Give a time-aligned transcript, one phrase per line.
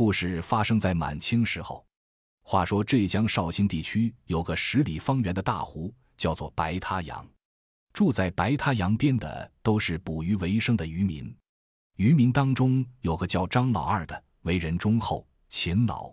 [0.00, 1.84] 故事发生在满清时候。
[2.40, 7.28] 话说浙江绍兴地区有个十里方圆的大湖，叫做白塔洋。
[7.92, 11.36] 住在白塔洋边的都是捕鱼为生的渔民。
[11.96, 16.10] 渔民当中有个叫张老二的，为人忠厚勤劳，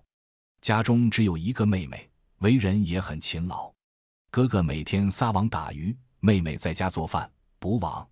[0.60, 2.10] 家中只有一个妹妹，
[2.40, 3.74] 为人也很勤劳。
[4.30, 8.06] 哥哥每天撒网打鱼，妹妹在家做饭补网。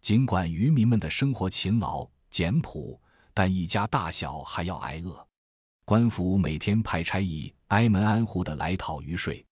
[0.00, 2.98] 尽管渔民们的生活勤劳简朴，
[3.40, 5.26] 但一家大小还要挨饿。
[5.86, 9.42] 官府每天派差役挨门挨户的来讨鱼税，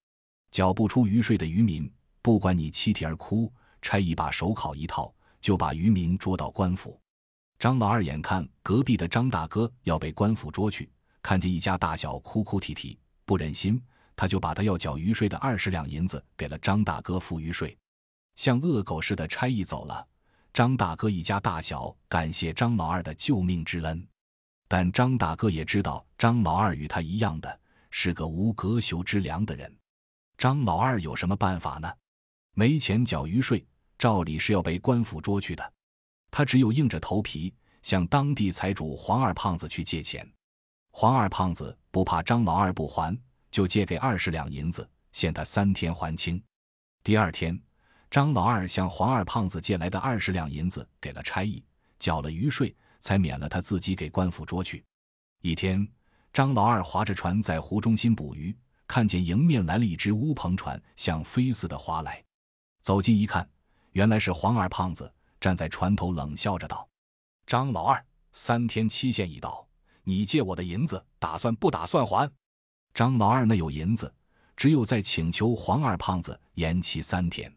[0.50, 1.90] 缴不出鱼税的渔民，
[2.20, 7.00] 不管你泣涕而哭，差役把手铐一套，就把渔民捉到官府。
[7.58, 13.82] 张老二眼看隔壁的张大哥要被官府捉去，看见一家大小哭哭啼啼，不忍心，
[14.14, 17.74] 他就把他要缴鱼税的二十两银子给了张大哥付鱼税。
[18.36, 20.06] 像恶狗似的差役走了，
[20.58, 24.08] 张大哥一家大小感谢张老二的救命之恩。
[24.66, 29.72] 但张大哥也知道张老二与他一样的是个无隔羞之良的人。
[30.36, 31.88] 张老二有什么办法呢？
[32.54, 33.64] 没钱缴鱼税，
[33.98, 35.72] 照理是要被官府捉去的。
[36.28, 40.28] 他只有硬着头皮向当地财主黄二胖子去借钱，
[40.90, 43.16] 黄二胖子不怕张老二不还，
[43.52, 46.42] 就借给二十两银子，限他三天还清。
[47.04, 47.56] 第二天，
[48.10, 51.62] 张老二向黄二胖子借来的二十两银子给了差役，
[51.98, 54.82] 缴了鱼税，才免了他自己给官府捉去。
[55.42, 55.86] 一天，
[56.32, 62.24] 张老二划着船在湖中心捕鱼，看见迎面来了一只乌篷船，像飞似的划来，
[62.80, 63.48] 走近一看，
[63.92, 65.12] 原来是黄二胖子。
[65.40, 66.88] 站在船头冷笑着道
[67.46, 69.64] ：“张老二，三天期限已到，
[70.02, 72.28] 你借我的银子打算不打算还？”
[72.92, 74.12] 张老二那有银子，
[74.56, 77.54] 只有在请求黄二胖子延期三天。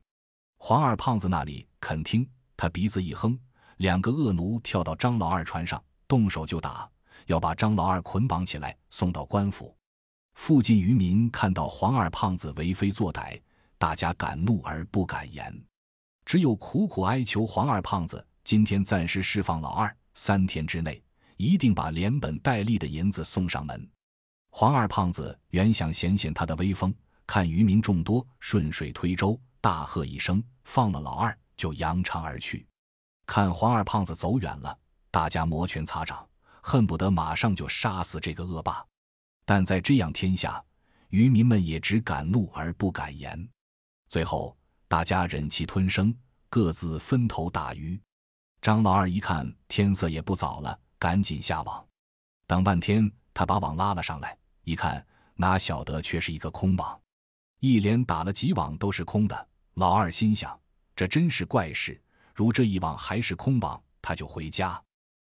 [0.64, 2.24] 黄二胖子那里肯听，
[2.56, 3.36] 他鼻子一哼，
[3.78, 6.88] 两个恶奴跳到张老二船上，动手就打，
[7.26, 9.76] 要把张老二捆绑起来送到官府。
[10.36, 13.42] 附近渔民看到黄二胖子为非作歹，
[13.80, 15.52] 大家敢怒而不敢言。
[16.26, 21.04] 只有苦苦哀求黄二胖子今天暂时释放老二，三天之内
[21.38, 23.90] 一定把连本带利的银子送上门。
[24.52, 26.94] 黄二胖子原想显显他的威风，
[27.26, 32.68] 看渔民众多，顺水推舟，大喝一声，放了老二，就扬长而去。
[33.26, 34.78] 看黄二胖子走远了，
[35.10, 36.28] 大家摩拳擦掌，
[36.62, 38.86] 恨不得马上就杀死这个恶霸。
[39.46, 40.62] 但在这样天下，
[41.10, 43.48] 渔民们也只敢怒而不敢言。
[44.10, 44.58] 最后。
[44.88, 46.14] 大家忍气吞声，
[46.50, 47.98] 各自分头打鱼。
[48.62, 51.88] 张老二一看天色也不早了，赶紧下网。
[52.46, 57.00] 等半天，他把网拉了上来，一看，哪晓得却是一个空网。
[57.62, 59.48] 一连打了几网都是空的。
[59.82, 60.62] 老二心想：
[60.96, 62.00] 这真是怪事。
[62.36, 64.80] 如这一网还是空网，他就回家。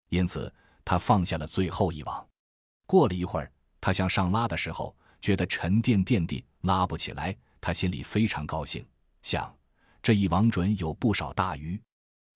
[0.09, 0.51] 因此，
[0.83, 2.27] 他放下了最后一网。
[2.87, 7.37] 过了一会儿，他向上拉的时候，觉得沉甸甸的，拉不起来。
[7.61, 8.83] 他心里非常高兴。
[9.21, 9.55] 想，
[10.01, 11.79] 这一网准有不少大鱼，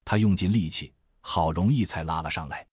[0.06, 2.64] 他用尽力气，好容易才拉了上来。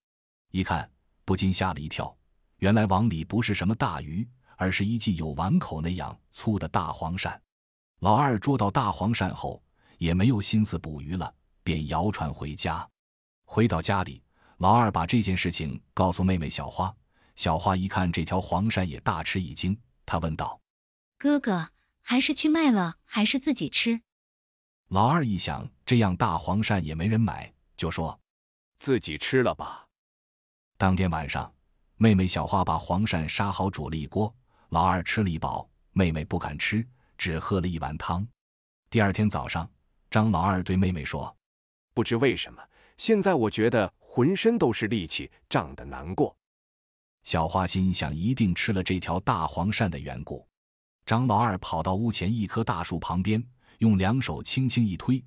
[0.50, 0.86] 一看，
[1.24, 2.14] 不禁吓了一跳，
[2.58, 4.28] 原来网里不是什么大鱼，
[4.58, 7.40] 而是一记有碗口那样粗的大黄鳝。
[8.00, 9.62] 老二捉到大黄鳝后，
[9.98, 12.86] 也没有心思捕鱼了，便摇船回家。
[13.44, 14.22] 回到家里，
[14.58, 16.94] 老二把这件事情告诉妹妹小花。
[17.36, 20.60] 小花一看这条黄鳝，也大吃一惊，她问道
[21.16, 21.70] ：“哥哥。”
[22.02, 24.00] 还是去卖了，还是自己吃？
[24.88, 28.18] 老二一想，这样大黄鳝也没人买，就说
[28.78, 29.86] ：“自己吃了吧。”
[30.76, 31.52] 当天晚上，
[31.96, 34.34] 妹妹小花把黄鳝杀好，煮了一锅。
[34.70, 36.84] 老二吃了一饱，妹妹不敢吃，
[37.20, 38.26] 只喝了一碗汤。
[38.88, 39.70] 第二天早上，
[40.10, 41.36] 张老二对妹妹说
[41.92, 42.62] ：“不知为什么，
[42.96, 46.34] 现在我觉得浑身都是力气，胀得难过。”
[47.22, 50.48] 小花心想，一定吃了这条大黄鳝的缘故。
[51.04, 53.44] 张老二跑到屋前一棵大树旁边，
[53.80, 55.22] 用两手轻轻一推，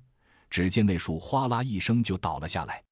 [0.50, 2.82] 只见那树哗啦一声就倒了下来。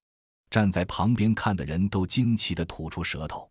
[0.48, 3.50] 站在旁边看的人都惊奇地吐出舌头。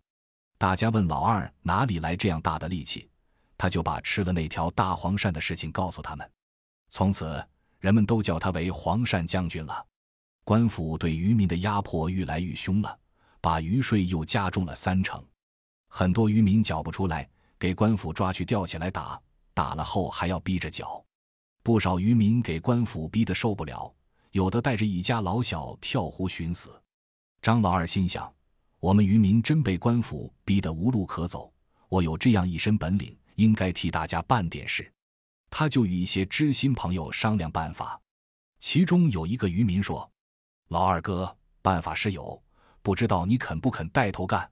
[0.57, 3.09] 大家问老二哪里来这样大的力气，
[3.61, 6.27] 他就把吃了那条大黄鳝的事情告诉他们。
[6.89, 7.47] 从此，
[7.77, 9.85] 人们都叫他为黄鳝将军了。
[10.43, 12.97] 官府对渔民的压迫愈来愈凶了，
[13.39, 15.23] 把鱼税又加重了三成，
[15.89, 17.29] 很多渔民缴不出来，
[17.59, 19.21] 给官府抓去吊起来打。
[19.53, 20.99] 打了后还要逼着缴，
[21.61, 23.93] 不少渔民给官府逼得受不了，
[24.31, 26.81] 有的带着一家老小跳湖寻死。
[27.43, 28.33] 张老二心想：
[28.79, 31.53] 我们渔民真被官府逼得无路可走，
[31.89, 34.89] 我有这样一身本领，应该替大家办点事。
[35.49, 37.99] 他就与一些知心朋友商量办法，
[38.59, 40.09] 其中有一个渔民说
[40.69, 42.41] ：“老二哥，办法是有，
[42.81, 44.49] 不知道你肯不肯带头干。”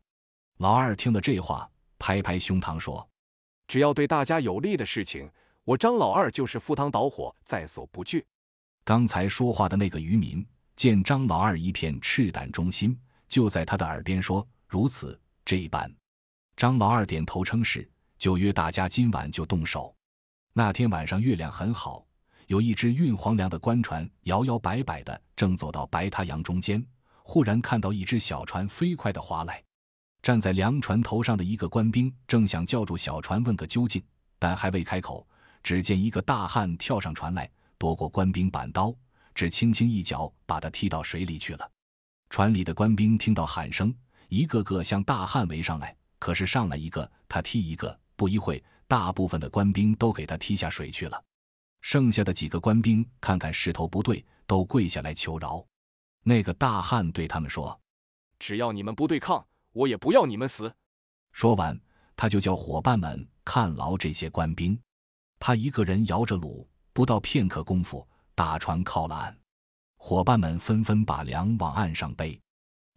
[0.58, 3.08] 老二听了这话，拍拍胸膛说
[3.66, 5.32] ：“只要对大家有利的事情，
[5.64, 8.26] 我张老二就是赴汤蹈火，在所不惧。”
[8.84, 10.46] 刚才说话的那个渔民
[10.76, 15.90] 见张老二一片赤胆忠心，就在他的耳边说：“如此这般。”
[16.58, 17.90] 张老二点头称是，
[18.20, 19.96] 就约大家今晚就动手。
[20.54, 22.06] 那天晚上月亮很好，
[22.48, 26.86] 有一只运黄粮的官船摇摇摆摆的正走到白塔洋中间，
[27.24, 29.64] 忽然看到一只小船飞快的划来，
[30.22, 34.04] 站在粮船头上的一个官兵正想叫住小船问个究竟，
[34.38, 35.26] 但还未开口，
[35.64, 38.94] 只见一个大汉跳上船来，夺过官兵板刀，
[39.34, 41.72] 只轻轻一脚把他踢到水里去了。
[42.30, 43.96] 船里的官兵听到喊声，
[44.28, 48.62] 一个个向大汉围上来，可是上来一个他踢一个，不一会。
[48.86, 51.24] 大部分的官兵都给他踢下水去了，
[51.82, 55.64] 剩下的几个官兵看看势头不对，都跪下来求饶。
[56.24, 57.80] 那个大汉对他们说
[58.40, 60.74] ：“只要你们不对抗，我也不要你们死。”
[61.34, 61.80] 说完，
[62.16, 64.76] 他就叫伙伴们看牢这些官兵。
[65.38, 69.38] 他一个人摇着橹，不到片刻功夫，大船靠了岸。
[69.98, 72.42] 伙伴们纷纷把粮往岸上背，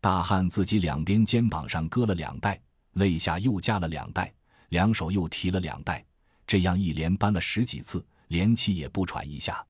[0.01, 2.59] 大汉自己两边肩膀上搁了两袋，
[2.93, 4.33] 肋下又加了两袋。
[4.73, 6.03] 两手又提了两袋，
[6.47, 9.65] 这样一连搬了十几次，连气也不喘一下。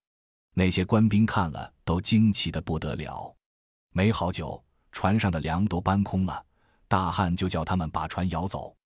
[0.54, 3.34] 那些官兵看了都惊奇的不得了。
[3.90, 4.62] 没好久，
[4.92, 6.46] 船上的粮都搬空了，
[6.86, 8.76] 大汉就叫他们把船摇走。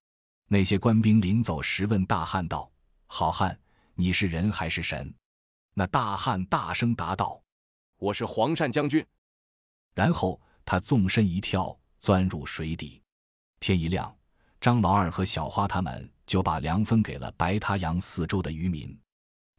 [0.47, 2.67] 那些官兵临走时问大汉道
[3.05, 3.55] ：“好汉，
[3.93, 5.13] 你是人还是神？”
[5.75, 7.39] 那大汉大声答道
[7.99, 9.05] ：“我是黄善将军。”
[9.93, 13.03] 然后他纵身一跳，钻入水底。
[13.59, 14.16] 天一亮。
[14.59, 18.97] 张老二和小花他们就把粮分给了白塔洋四周的渔民。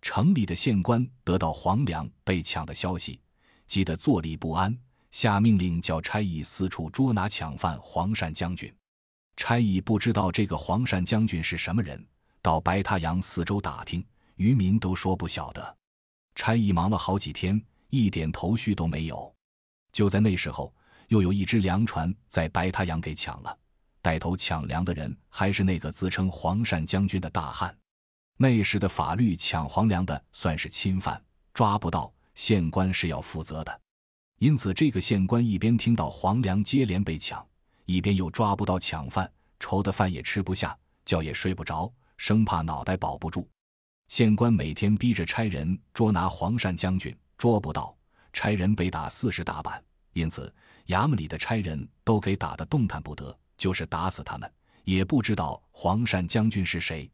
[0.02, 3.20] 城里的县官得到黄粮被抢的消息，
[3.66, 4.76] 急得坐立不安，
[5.10, 8.72] 下命令叫差役四处捉拿抢犯黄善将军。
[9.36, 12.04] 差役不知道这个黄善将军是什么人，
[12.42, 14.04] 到白塔洋四周打听，
[14.36, 15.76] 渔民都说不晓得。
[16.34, 19.32] 差役忙了好几天，一点头绪都没有。
[19.92, 20.72] 就在那时候，
[21.08, 23.58] 又有一只粮船在白塔洋给抢了。
[24.00, 27.76] 带头抢粮的人还是那个自称黄善将军的大汉。
[28.36, 31.20] 那时的法律，抢黄粮的算是侵犯，
[31.52, 33.80] 抓不到县官是要负责的。
[34.38, 37.44] 因此，这个县官一边听到黄粮接连被抢，
[37.86, 39.28] 一边又抓不到抢犯，
[39.58, 43.48] 愁得饭也吃不下，觉也睡不着，生怕脑袋保不住。
[44.06, 47.96] 县官每天逼着差人捉拿黄善将军，捉不到，
[48.32, 49.82] 差人被打四十大板。
[50.12, 50.54] 因此，
[50.86, 53.36] 衙门里的差人都给打得动弹不得。
[53.58, 54.50] 就是打死他们，
[54.84, 57.10] 也不知道黄善将军是谁。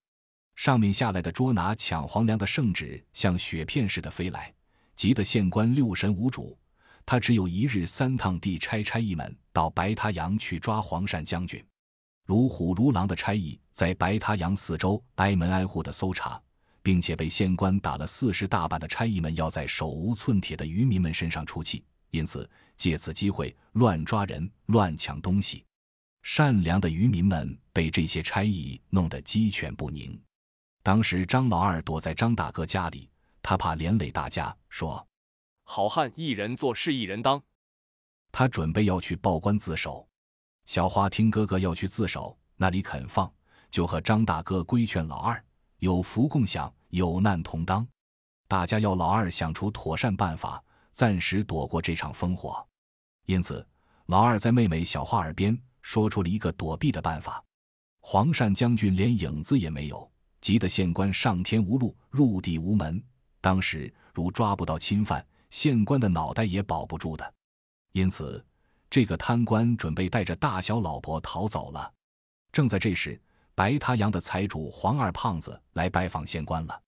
[0.54, 4.54] 上面下来的捉拿抢黄粮的圣旨像雪片似的飞来，
[4.94, 6.56] 急得县官六神无主。
[7.04, 11.62] 他只有一日三趟地差差役们到白塔洋去抓黄善将军。
[12.24, 16.40] 如虎如狼的差役在白塔洋四周挨门挨户的搜查，
[16.82, 25.64] 并且被县官打了四十大板的差役们要在手无寸铁的渔民们身上出气，因此借此机会乱抓人、乱抢东西。
[26.24, 30.18] 善良的渔民们被这些差役弄得鸡犬不宁。
[30.82, 33.10] 当时张老二躲在张大哥家里，
[33.42, 35.06] 他怕连累大家，说
[35.64, 37.40] ：“好汉一人做事一人当。”
[38.32, 40.08] 他准备要去报官自首。
[40.64, 43.30] 小花听哥哥要去自首，那里肯放，
[43.70, 45.44] 就和张大哥规劝老二
[45.80, 47.86] ：“有福共享，有难同当。”
[48.48, 52.66] 大家要老二想出妥善办法，暂时躲过这场烽火。
[53.26, 53.66] 因此，
[54.06, 55.60] 老二在妹妹小花耳边。
[55.84, 57.44] 说出了一个躲避的办法，
[58.00, 60.10] 黄善将军连影子也没有，
[60.40, 63.00] 急得县官上天无路，入地无门。
[63.42, 67.34] 当时如抓不到侵犯，县官的脑袋也保不住的。
[67.92, 68.42] 因此，
[68.88, 71.92] 这个贪官准备带着大小老婆逃走了。
[72.50, 73.20] 正在这时，
[73.54, 76.82] 白塔洋的财主黄二胖子来拜访县官了。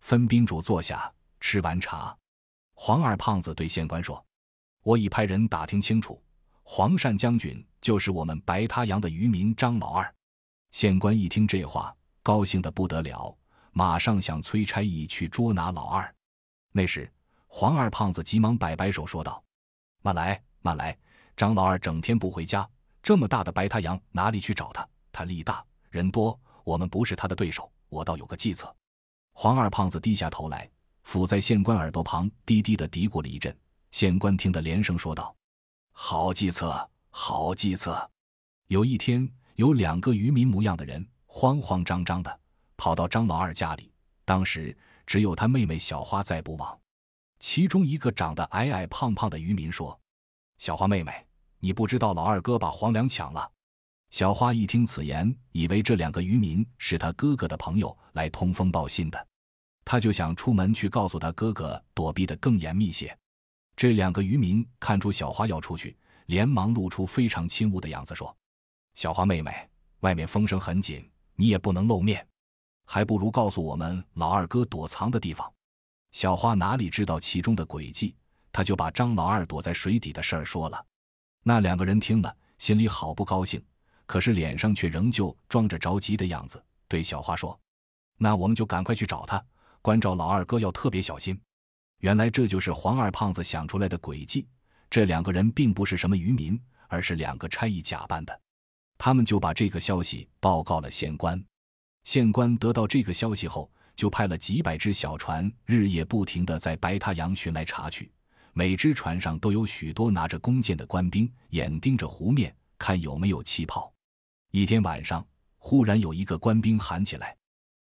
[0.00, 1.10] 分宾主坐下，
[1.40, 2.14] 吃完茶，
[2.74, 4.22] 黄二胖子对县官说
[4.84, 6.20] ：“我已派人打听清楚。”
[6.66, 10.14] 黄善将军就是我们白塔洋的渔民张老二。
[10.70, 13.36] 县官一听这话，高兴得不得了，
[13.72, 16.14] 马上想催差役去捉拿老二。
[16.72, 17.12] 那时，
[17.46, 19.44] 黄二胖子急忙摆摆手说道
[20.00, 20.96] ：“慢来，慢来！
[21.36, 22.66] 张老二整天不回家，
[23.02, 24.88] 这么大的白塔洋哪里去找他？
[25.12, 27.70] 他力大人多，我们不是他的对手。
[27.90, 28.74] 我倒有个计策。”
[29.36, 30.70] 黄二胖子低下头来，
[31.02, 33.54] 伏在县官耳朵旁，低低的嘀咕了一阵。
[33.90, 35.36] 县官听得连声说道。
[35.92, 38.10] 好计策，好计策！
[38.66, 42.40] 有一天，有两个渔民模样的人，慌慌张张的
[42.76, 43.92] 跑到张老二家里。
[44.24, 46.76] 当时只有他妹妹小花在捕网。
[47.38, 49.96] 其中一个长得矮矮胖胖的渔民说
[50.58, 51.12] ：“小花妹妹，
[51.60, 53.48] 你不知道老二哥把黄粮抢了。”
[54.10, 59.26] 小花一听此言，以为这两个渔民是他哥哥的朋友来通风报信的，
[59.84, 63.16] 他就想出门去告诉他哥哥，躲避得更严密些。
[63.76, 68.34] 这两个渔民看出小花要出去，连忙露出非常亲恶的样子，说
[68.94, 69.52] ：“小花妹妹，
[70.00, 72.26] 外面风声很紧，你也不能露面，
[72.86, 75.52] 还不如告诉我们老二哥躲藏的地方。”
[76.12, 78.14] 小花哪里知道其中的诡计，
[78.52, 80.86] 他就把张老二躲在水底的事儿说了。
[81.42, 83.60] 那两个人听了，心里好不高兴，
[84.06, 87.58] 可是脸上却仍旧装着着急的样子，对小花说
[88.16, 89.44] ：“那我们就赶快去找他，
[89.82, 91.38] 关照老二哥要特别小心。”
[91.98, 94.46] 原来这就是黄二胖子想出来的诡计。
[94.94, 98.40] 这两个人并不是什么渔民，而是两个差役假扮的。
[98.96, 101.44] 他们就把这个消息报告了县官。
[102.04, 108.08] 县官得到这个消息后，就派了几百只小船，日夜不停地在白塔洋巡来查去。
[108.52, 113.92] 每只船上都有许多拿着弓箭的官兵，眼盯着湖面，看有没有气泡。
[114.52, 117.36] 一天晚上，忽然有一个官兵喊起来：“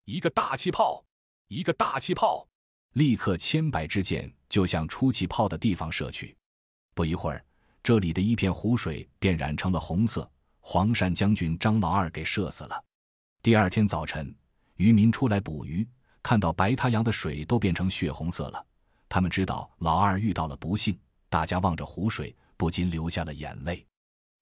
[0.04, 1.02] 一个大气泡，
[1.48, 2.46] 一个大气泡！”
[2.96, 6.37] 立刻，千百支箭就向出气泡的地方射去。
[6.98, 7.46] 不一会儿，
[7.84, 10.28] 这里的一片湖水便染成了红色。
[10.62, 12.84] 黄鳝将军张老二给射死了。
[13.44, 14.36] 第二天早晨，
[14.78, 15.88] 渔民出来捕鱼，
[16.24, 18.66] 看到白太阳的水都变成血红色了。
[19.08, 21.00] 他们知道老二遇到了不幸，
[21.30, 23.86] 大家望着湖水，不禁流下了眼泪。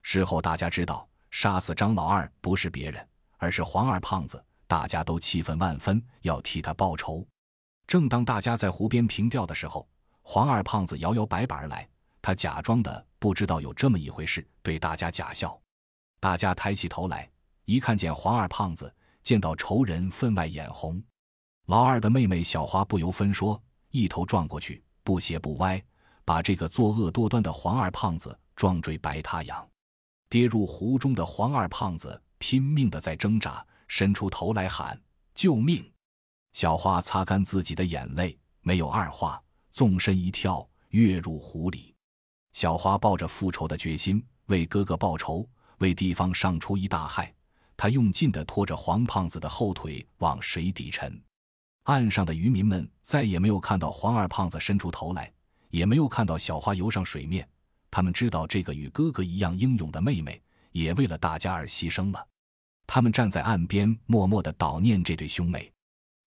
[0.01, 3.05] 事后，大家知道杀死张老二不是别人，
[3.37, 7.27] 而是黄二胖子，大家都气愤万分，要替他报仇。
[7.85, 9.85] 正当大家在湖边凭吊的时候，
[10.21, 11.85] 黄二胖子摇摇摆摆而来。
[12.25, 15.61] 他假装的不知道有这么一回事，对大家假笑。
[16.19, 17.29] 大家抬起头来，
[17.65, 18.91] 一看见黄二胖子，
[19.21, 20.99] 见到仇人分外眼红。
[21.67, 25.79] 老二的妹妹小花不由分说，一头撞过去，不斜不歪，
[26.23, 29.69] 把这个作恶多端的黄二胖子撞坠白塔洋。
[30.27, 34.99] 跌入湖中的黄二胖子拼命的在挣扎，伸出头来喊
[35.35, 35.87] 救命。
[36.53, 39.39] 小花擦干自己的眼泪，没有二话，
[39.69, 41.94] 纵身一跳，跃入湖里。
[42.55, 45.45] 小花抱着复仇的决心，为哥哥报仇，
[45.79, 47.35] 为地方上除一大害。
[47.75, 51.21] 她用劲地拖着黄胖子的后腿往水底沉。
[51.83, 55.29] 岸上的渔民们再也没有看到黄二胖子伸出头来，
[55.69, 57.45] 也没有看到小花游上水面。
[57.91, 62.25] 他们知道这个与哥哥一样英勇的妹妹，也为了大家而牺牲了。
[62.87, 65.69] 他们站在岸边，默默地悼念这对兄妹。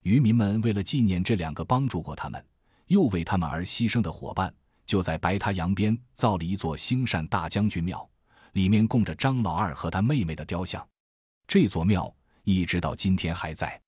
[0.02, 2.44] 渔民们为了纪念这两个帮助过他们，
[2.88, 4.54] 又为他们而牺牲的伙伴，
[4.88, 8.08] 就在白塔洋边造了一座兴善大将军庙，
[8.52, 10.84] 里面供着张老二和他妹妹的雕像。
[11.46, 13.78] 这座庙一直到今天还在。